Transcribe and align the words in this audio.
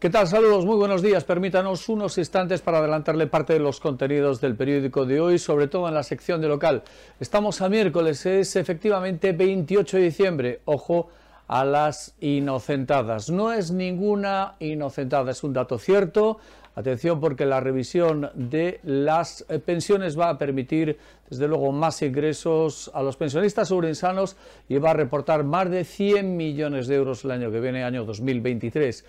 ¿Qué 0.00 0.08
tal? 0.08 0.26
Saludos, 0.26 0.64
muy 0.64 0.76
buenos 0.76 1.02
días. 1.02 1.24
Permítanos 1.24 1.86
unos 1.90 2.16
instantes 2.16 2.62
para 2.62 2.78
adelantarle 2.78 3.26
parte 3.26 3.52
de 3.52 3.58
los 3.58 3.80
contenidos 3.80 4.40
del 4.40 4.56
periódico 4.56 5.04
de 5.04 5.20
hoy, 5.20 5.38
sobre 5.38 5.68
todo 5.68 5.88
en 5.88 5.92
la 5.92 6.02
sección 6.02 6.40
de 6.40 6.48
local. 6.48 6.84
Estamos 7.20 7.60
a 7.60 7.68
miércoles, 7.68 8.24
es 8.24 8.56
efectivamente 8.56 9.32
28 9.32 9.98
de 9.98 10.02
diciembre. 10.02 10.60
Ojo 10.64 11.10
a 11.48 11.66
las 11.66 12.14
inocentadas. 12.18 13.28
No 13.28 13.52
es 13.52 13.72
ninguna 13.72 14.54
inocentada, 14.58 15.32
es 15.32 15.44
un 15.44 15.52
dato 15.52 15.78
cierto. 15.78 16.38
Atención 16.74 17.20
porque 17.20 17.44
la 17.44 17.60
revisión 17.60 18.30
de 18.32 18.80
las 18.84 19.44
eh, 19.50 19.58
pensiones 19.58 20.18
va 20.18 20.30
a 20.30 20.38
permitir, 20.38 20.96
desde 21.28 21.46
luego, 21.46 21.72
más 21.72 22.00
ingresos 22.00 22.90
a 22.94 23.02
los 23.02 23.18
pensionistas 23.18 23.70
urensanos 23.70 24.38
y 24.66 24.78
va 24.78 24.92
a 24.92 24.94
reportar 24.94 25.44
más 25.44 25.70
de 25.70 25.84
100 25.84 26.38
millones 26.38 26.86
de 26.86 26.94
euros 26.94 27.22
el 27.26 27.32
año 27.32 27.50
que 27.50 27.60
viene, 27.60 27.84
año 27.84 28.06
2023. 28.06 29.04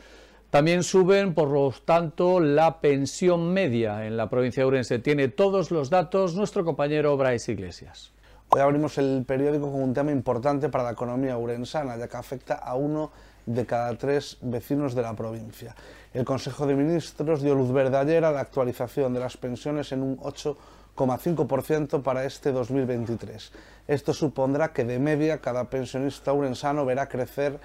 También 0.52 0.84
suben, 0.84 1.34
por 1.34 1.48
lo 1.48 1.74
tanto, 1.86 2.42
la 2.42 2.82
pensión 2.82 3.54
media 3.54 4.06
en 4.06 4.18
la 4.18 4.30
provincia 4.30 4.64
de 4.64 4.68
Urense. 4.68 5.00
Tiene 5.00 5.30
todos 5.30 5.72
los 5.72 5.90
datos 5.90 6.36
nuestro 6.36 6.66
compañero 6.66 7.16
Bryce 7.16 7.54
Iglesias. 7.54 8.12
Hoy 8.50 8.60
abrimos 8.60 8.98
el 8.98 9.24
periódico 9.26 9.72
con 9.72 9.82
un 9.82 9.94
tema 9.94 10.12
importante 10.12 10.68
para 10.68 10.84
la 10.84 10.92
economía 10.92 11.38
urensana, 11.38 11.96
ya 11.96 12.10
que 12.10 12.18
afecta 12.18 12.56
a 12.56 12.76
uno 12.76 13.12
de 13.46 13.66
cada 13.66 13.98
tres 13.98 14.40
vecinos 14.42 14.94
de 14.94 15.04
la 15.04 15.16
provincia. 15.16 15.74
El 16.14 16.26
Consejo 16.26 16.68
de 16.68 16.76
Ministros 16.76 17.42
dio 17.42 17.56
luz 17.56 17.72
verde 17.72 17.96
ayer 17.96 18.26
a 18.26 18.32
la 18.34 18.42
actualización 18.42 19.14
de 19.14 19.22
las 19.22 19.38
pensiones 19.38 19.94
en 19.94 20.04
un 20.04 20.18
8,5% 20.18 22.04
para 22.04 22.26
este 22.26 22.52
2023. 22.52 23.54
Esto 23.88 24.14
supondrá 24.14 24.74
que 24.74 24.84
de 24.84 25.00
media 25.00 25.38
cada 25.38 25.70
pensionista 25.70 26.34
urensano 26.34 26.86
verá 26.86 27.08
crecer 27.08 27.58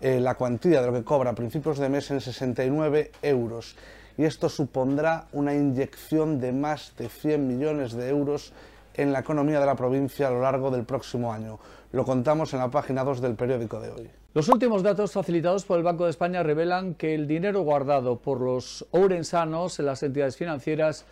eh, 0.00 0.20
la 0.20 0.34
cuantía 0.34 0.80
de 0.80 0.86
lo 0.86 0.92
que 0.92 1.04
cobra 1.04 1.30
a 1.30 1.34
principios 1.34 1.78
de 1.78 1.88
mes 1.88 2.10
en 2.10 2.20
69 2.20 3.10
euros 3.22 3.76
y 4.16 4.24
esto 4.24 4.48
supondrá 4.48 5.26
una 5.32 5.54
inyección 5.54 6.40
de 6.40 6.52
más 6.52 6.92
de 6.98 7.08
100 7.08 7.46
millones 7.46 7.92
de 7.92 8.08
euros 8.08 8.52
en 8.94 9.12
la 9.12 9.20
economía 9.20 9.60
de 9.60 9.66
la 9.66 9.76
provincia 9.76 10.26
a 10.26 10.30
lo 10.30 10.42
largo 10.42 10.70
del 10.70 10.84
próximo 10.84 11.32
año. 11.32 11.58
Lo 11.92 12.04
contamos 12.04 12.52
en 12.52 12.58
la 12.58 12.68
página 12.68 13.04
2 13.04 13.20
del 13.20 13.36
periódico 13.36 13.80
de 13.80 13.90
hoy. 13.90 14.10
Los 14.34 14.48
últimos 14.48 14.82
datos 14.82 15.12
facilitados 15.12 15.64
por 15.64 15.78
el 15.78 15.84
Banco 15.84 16.04
de 16.04 16.10
España 16.10 16.42
revelan 16.42 16.94
que 16.94 17.14
el 17.14 17.26
dinero 17.26 17.62
guardado 17.62 18.18
por 18.18 18.40
los 18.40 18.86
ourensanos 18.90 19.78
en 19.78 19.86
las 19.86 20.02
entidades 20.02 20.36
financieras 20.36 21.06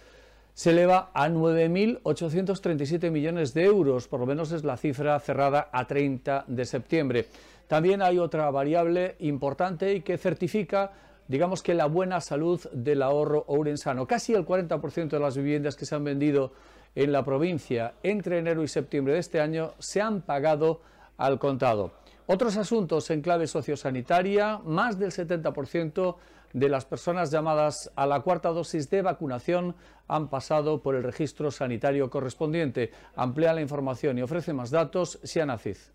se 0.57 0.71
eleva 0.71 1.11
a 1.13 1.29
9.837 1.29 3.11
millones 3.11 3.53
de 3.53 3.65
euros, 3.65 4.09
por 4.09 4.21
lo 4.21 4.27
menos 4.27 4.53
es 4.53 4.65
la 4.65 4.79
cifra 4.79 5.21
cerrada 5.21 5.69
a 5.71 5.87
30 5.87 6.47
de 6.47 6.65
septiembre. 6.65 7.27
También 7.69 8.01
hay 8.01 8.19
otra 8.19 8.51
variable 8.51 9.17
importante 9.19 9.93
y 9.93 10.01
que 10.01 10.17
certifica 10.17 10.93
digamos 11.29 11.63
que 11.63 11.75
la 11.75 11.85
buena 11.85 12.23
salud 12.23 12.59
del 12.73 13.03
ahorro 13.03 13.45
ourensano. 13.49 14.07
Casi 14.07 14.33
el 14.33 14.47
40% 14.47 15.09
de 15.09 15.21
las 15.21 15.37
viviendas 15.37 15.77
que 15.77 15.85
se 15.85 15.95
han 15.95 16.05
vendido 16.05 16.53
en 16.95 17.13
la 17.13 17.23
provincia 17.23 17.93
entre 18.03 18.39
enero 18.39 18.63
y 18.63 18.69
septiembre 18.69 19.13
de 19.13 19.21
este 19.21 19.43
año 19.43 19.75
se 19.79 20.01
han 20.01 20.23
pagado 20.23 20.81
al 21.19 21.39
contado. 21.39 21.93
Otros 22.29 22.57
asuntos 22.57 23.11
en 23.11 23.23
clave 23.23 23.47
sociosanitaria, 23.47 24.59
más 24.65 24.99
del 24.99 25.13
70% 25.13 26.17
de 26.53 26.69
las 26.69 26.85
personas 26.85 27.31
llamadas 27.31 27.91
a 27.95 28.07
la 28.07 28.21
cuarta 28.21 28.49
dosis 28.49 28.91
de 28.91 29.03
vacunación 29.03 29.77
han 30.09 30.29
pasado 30.29 30.83
por 30.83 30.97
el 30.97 31.05
registro 31.05 31.51
sanitario 31.51 32.11
correspondiente. 32.11 32.91
Amplía 33.15 33.53
la 33.53 33.61
información 33.61 34.19
y 34.19 34.23
ofrece 34.23 34.53
más 34.53 34.71
datos 34.71 35.21
Siana 35.23 35.59
Ciz. 35.59 35.93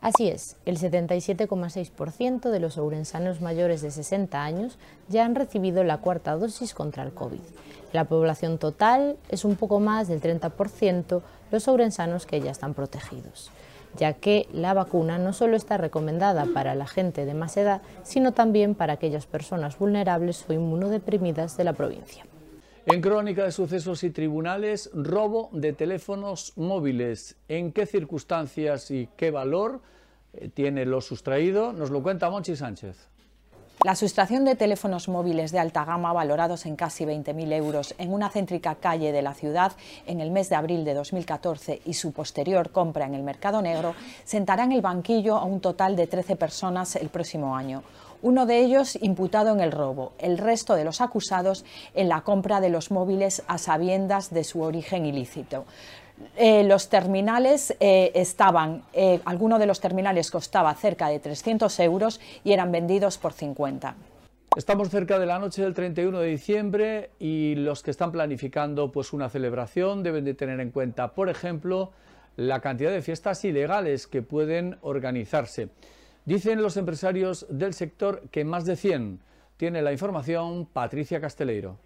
Así 0.00 0.28
es, 0.28 0.56
el 0.66 0.78
77,6% 0.78 2.50
de 2.50 2.60
los 2.60 2.76
ourensanos 2.78 3.40
mayores 3.40 3.80
de 3.82 3.90
60 3.90 4.42
años 4.42 4.78
ya 5.08 5.24
han 5.24 5.34
recibido 5.34 5.82
la 5.82 5.98
cuarta 5.98 6.36
dosis 6.36 6.74
contra 6.74 7.02
el 7.02 7.12
COVID. 7.12 7.40
La 7.92 8.04
población 8.04 8.58
total 8.58 9.16
es 9.28 9.44
un 9.44 9.56
poco 9.56 9.80
más 9.80 10.08
del 10.08 10.20
30% 10.20 11.22
los 11.50 11.68
ourensanos 11.68 12.26
que 12.26 12.40
ya 12.40 12.50
están 12.50 12.74
protegidos, 12.74 13.50
ya 13.96 14.14
que 14.14 14.48
la 14.52 14.74
vacuna 14.74 15.18
no 15.18 15.32
solo 15.32 15.56
está 15.56 15.76
recomendada 15.76 16.46
para 16.52 16.74
la 16.74 16.86
gente 16.86 17.24
de 17.24 17.34
más 17.34 17.56
edad, 17.56 17.82
sino 18.02 18.32
también 18.32 18.74
para 18.74 18.94
aquellas 18.94 19.26
personas 19.26 19.78
vulnerables 19.78 20.44
o 20.48 20.52
inmunodeprimidas 20.52 21.56
de 21.56 21.64
la 21.64 21.72
provincia. 21.72 22.24
En 22.86 23.00
crónica 23.00 23.44
de 23.44 23.52
sucesos 23.52 24.04
y 24.04 24.10
tribunales, 24.10 24.90
robo 24.92 25.48
de 25.52 25.72
teléfonos 25.72 26.52
móviles. 26.56 27.36
¿En 27.48 27.72
qué 27.72 27.86
circunstancias 27.86 28.90
y 28.90 29.08
qué 29.16 29.30
valor 29.30 29.80
eh, 30.34 30.50
tiene 30.52 30.84
lo 30.84 31.00
sustraído? 31.00 31.72
Nos 31.72 31.90
lo 31.90 32.02
cuenta 32.02 32.28
Monchi 32.28 32.56
Sánchez. 32.56 33.13
La 33.84 33.96
sustracción 33.96 34.46
de 34.46 34.54
teléfonos 34.54 35.10
móviles 35.10 35.52
de 35.52 35.58
alta 35.58 35.84
gama 35.84 36.14
valorados 36.14 36.64
en 36.64 36.74
casi 36.74 37.04
20.000 37.04 37.52
euros 37.52 37.94
en 37.98 38.14
una 38.14 38.30
céntrica 38.30 38.76
calle 38.76 39.12
de 39.12 39.20
la 39.20 39.34
ciudad 39.34 39.72
en 40.06 40.22
el 40.22 40.30
mes 40.30 40.48
de 40.48 40.56
abril 40.56 40.86
de 40.86 40.94
2014 40.94 41.82
y 41.84 41.92
su 41.92 42.12
posterior 42.12 42.70
compra 42.70 43.04
en 43.04 43.12
el 43.12 43.22
mercado 43.22 43.60
negro 43.60 43.94
sentará 44.24 44.64
en 44.64 44.72
el 44.72 44.80
banquillo 44.80 45.36
a 45.36 45.44
un 45.44 45.60
total 45.60 45.96
de 45.96 46.06
13 46.06 46.34
personas 46.36 46.96
el 46.96 47.10
próximo 47.10 47.54
año 47.54 47.82
uno 48.24 48.46
de 48.46 48.60
ellos 48.60 48.96
imputado 49.02 49.52
en 49.52 49.60
el 49.60 49.70
robo, 49.70 50.14
el 50.18 50.38
resto 50.38 50.74
de 50.74 50.84
los 50.84 51.02
acusados 51.02 51.64
en 51.94 52.08
la 52.08 52.22
compra 52.22 52.62
de 52.62 52.70
los 52.70 52.90
móviles 52.90 53.42
a 53.48 53.58
sabiendas 53.58 54.32
de 54.32 54.44
su 54.44 54.62
origen 54.62 55.04
ilícito. 55.04 55.66
Eh, 56.36 56.64
los 56.64 56.88
terminales 56.88 57.76
eh, 57.80 58.12
estaban, 58.14 58.82
eh, 58.94 59.20
alguno 59.26 59.58
de 59.58 59.66
los 59.66 59.78
terminales 59.78 60.30
costaba 60.30 60.74
cerca 60.74 61.08
de 61.08 61.18
300 61.18 61.78
euros 61.80 62.18
y 62.44 62.52
eran 62.52 62.72
vendidos 62.72 63.18
por 63.18 63.34
50. 63.34 63.94
Estamos 64.56 64.88
cerca 64.88 65.18
de 65.18 65.26
la 65.26 65.38
noche 65.38 65.62
del 65.62 65.74
31 65.74 66.20
de 66.20 66.28
diciembre 66.28 67.10
y 67.18 67.56
los 67.56 67.82
que 67.82 67.90
están 67.90 68.10
planificando 68.10 68.90
pues 68.90 69.12
una 69.12 69.28
celebración 69.28 70.02
deben 70.02 70.24
de 70.24 70.32
tener 70.32 70.60
en 70.60 70.70
cuenta, 70.70 71.12
por 71.12 71.28
ejemplo, 71.28 71.90
la 72.36 72.60
cantidad 72.60 72.90
de 72.90 73.02
fiestas 73.02 73.44
ilegales 73.44 74.06
que 74.06 74.22
pueden 74.22 74.78
organizarse. 74.80 75.68
Dicen 76.26 76.62
los 76.62 76.78
empresarios 76.78 77.46
del 77.50 77.74
sector 77.74 78.22
que 78.30 78.44
más 78.44 78.64
de 78.64 78.76
100. 78.76 79.20
Tiene 79.58 79.82
la 79.82 79.92
información 79.92 80.64
Patricia 80.64 81.20
Casteleiro. 81.20 81.78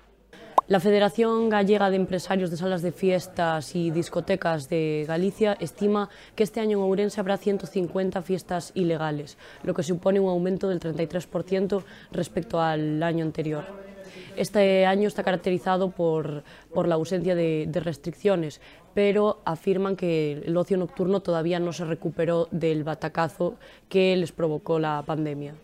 La 0.69 0.79
Federación 0.79 1.49
Gallega 1.49 1.91
de 1.91 1.97
Empresarios 1.97 2.51
de 2.51 2.57
Salas 2.57 2.83
de 2.83 2.93
Fiestas 2.93 3.75
y 3.75 3.91
Discotecas 3.91 4.69
de 4.69 5.07
Galicia 5.09 5.57
estima 5.59 6.09
que 6.37 6.45
este 6.45 6.61
año 6.61 6.79
en 6.79 6.85
Ourense 6.85 7.21
habrá 7.21 7.37
150 7.37 8.23
fiestas 8.23 8.71
ilegales, 8.75 9.39
lo 9.65 9.75
que 9.75 9.83
supone 9.83 10.21
un 10.21 10.29
aumento 10.29 10.69
del 10.69 10.79
33% 10.79 11.83
respecto 12.13 12.61
al 12.61 13.03
año 13.03 13.25
anterior. 13.25 13.88
Este 14.37 14.87
año 14.87 15.09
está 15.09 15.23
caracterizado 15.23 15.91
por, 15.91 16.45
la 16.75 16.95
ausencia 16.95 17.35
de, 17.35 17.69
restricciones, 17.83 18.61
pero 18.95 19.41
afirman 19.45 19.97
que 19.97 20.43
el 20.45 20.57
ocio 20.57 20.77
nocturno 20.77 21.21
todavía 21.21 21.61
no 21.61 21.73
se 21.73 21.85
recuperó 21.85 22.49
del 22.51 22.85
batacazo 22.85 23.57
que 23.89 24.17
les 24.17 24.33
provocó 24.33 24.79
la 24.79 25.03
pandemia. 25.07 25.55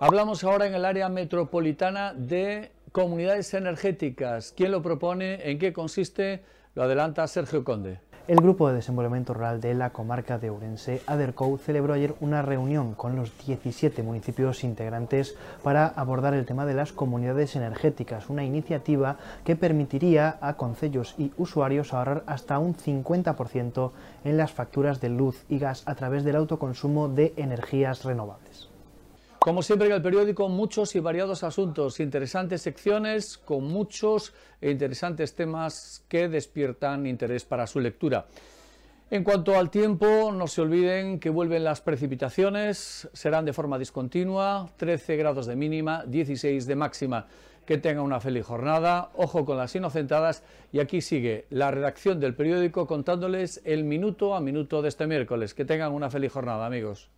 Hablamos 0.00 0.42
ahora 0.42 0.66
en 0.66 0.74
el 0.74 0.84
área 0.84 1.08
metropolitana 1.08 2.12
de 2.14 2.72
comunidades 2.90 3.54
energéticas. 3.54 4.52
¿Quién 4.56 4.72
lo 4.72 4.82
propone? 4.82 5.48
¿En 5.50 5.58
qué 5.58 5.72
consiste? 5.72 6.42
Lo 6.74 6.82
adelanta 6.82 7.26
Sergio 7.26 7.62
Conde. 7.64 8.00
El 8.28 8.40
Grupo 8.40 8.68
de 8.68 8.76
Desenvolvimiento 8.76 9.34
Rural 9.34 9.60
de 9.60 9.74
la 9.74 9.90
comarca 9.90 10.38
de 10.38 10.48
Ourense, 10.48 11.02
ADERCO, 11.08 11.58
celebró 11.58 11.94
ayer 11.94 12.14
una 12.20 12.40
reunión 12.40 12.94
con 12.94 13.16
los 13.16 13.36
17 13.44 14.00
municipios 14.04 14.62
integrantes 14.62 15.34
para 15.64 15.88
abordar 15.88 16.32
el 16.34 16.46
tema 16.46 16.64
de 16.64 16.74
las 16.74 16.92
comunidades 16.92 17.56
energéticas, 17.56 18.30
una 18.30 18.44
iniciativa 18.44 19.16
que 19.44 19.56
permitiría 19.56 20.38
a 20.40 20.54
concellos 20.54 21.16
y 21.18 21.32
usuarios 21.36 21.92
ahorrar 21.92 22.22
hasta 22.26 22.60
un 22.60 22.76
50% 22.76 23.90
en 24.22 24.36
las 24.36 24.52
facturas 24.52 25.00
de 25.00 25.08
luz 25.08 25.42
y 25.48 25.58
gas 25.58 25.82
a 25.86 25.96
través 25.96 26.22
del 26.22 26.36
autoconsumo 26.36 27.08
de 27.08 27.34
energías 27.36 28.04
renovables. 28.04 28.71
Como 29.44 29.60
siempre 29.62 29.88
en 29.88 29.94
el 29.94 30.02
periódico, 30.02 30.48
muchos 30.48 30.94
y 30.94 31.00
variados 31.00 31.42
asuntos, 31.42 31.98
interesantes 31.98 32.62
secciones 32.62 33.38
con 33.38 33.64
muchos 33.64 34.32
e 34.60 34.70
interesantes 34.70 35.34
temas 35.34 36.04
que 36.06 36.28
despiertan 36.28 37.08
interés 37.08 37.44
para 37.44 37.66
su 37.66 37.80
lectura. 37.80 38.26
En 39.10 39.24
cuanto 39.24 39.58
al 39.58 39.68
tiempo, 39.68 40.30
no 40.32 40.46
se 40.46 40.60
olviden 40.60 41.18
que 41.18 41.28
vuelven 41.28 41.64
las 41.64 41.80
precipitaciones, 41.80 43.10
serán 43.12 43.44
de 43.44 43.52
forma 43.52 43.80
discontinua, 43.80 44.70
13 44.76 45.16
grados 45.16 45.46
de 45.46 45.56
mínima, 45.56 46.04
16 46.06 46.64
de 46.64 46.76
máxima. 46.76 47.26
Que 47.66 47.78
tengan 47.78 48.04
una 48.04 48.20
feliz 48.20 48.46
jornada, 48.46 49.10
ojo 49.16 49.44
con 49.44 49.56
las 49.56 49.74
inocentadas 49.74 50.44
y 50.70 50.78
aquí 50.78 51.00
sigue 51.00 51.46
la 51.50 51.72
redacción 51.72 52.20
del 52.20 52.36
periódico 52.36 52.86
contándoles 52.86 53.60
el 53.64 53.82
minuto 53.82 54.36
a 54.36 54.40
minuto 54.40 54.82
de 54.82 54.88
este 54.88 55.08
miércoles. 55.08 55.52
Que 55.52 55.64
tengan 55.64 55.92
una 55.92 56.10
feliz 56.10 56.30
jornada, 56.30 56.64
amigos. 56.64 57.10